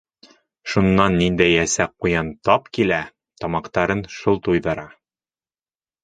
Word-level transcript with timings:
Шунан 0.71 1.17
ниндәй 1.17 1.57
әсә 1.63 1.85
ҡуян 2.05 2.31
тап 2.49 2.71
килә, 2.77 2.99
тамаҡтарын 3.43 4.01
шул 4.15 4.41
туйҙыра. 4.49 4.87